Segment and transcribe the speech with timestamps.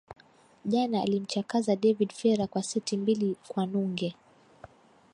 [0.65, 4.15] jana alimchakaza david fera kwa seti mbili kwa nunge